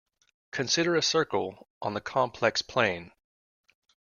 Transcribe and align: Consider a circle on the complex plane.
Consider 0.49 0.95
a 0.95 1.01
circle 1.03 1.67
on 1.79 1.93
the 1.93 2.01
complex 2.01 2.63
plane. 2.63 3.11